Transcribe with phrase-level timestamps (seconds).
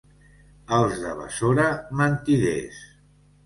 [0.77, 1.69] Els de Besora,
[2.03, 2.85] mentiders.